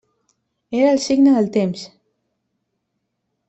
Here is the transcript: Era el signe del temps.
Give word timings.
Era 0.77 0.93
el 0.93 1.03
signe 1.03 1.35
del 1.37 1.51
temps. 1.59 1.85